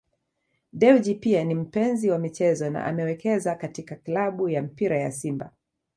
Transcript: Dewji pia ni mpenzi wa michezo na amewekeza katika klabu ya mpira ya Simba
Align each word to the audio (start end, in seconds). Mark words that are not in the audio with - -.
Dewji 0.73 1.15
pia 1.15 1.43
ni 1.43 1.55
mpenzi 1.55 2.09
wa 2.11 2.19
michezo 2.19 2.69
na 2.69 2.85
amewekeza 2.85 3.55
katika 3.55 3.95
klabu 3.95 4.49
ya 4.49 4.61
mpira 4.63 4.99
ya 4.99 5.11
Simba 5.11 5.51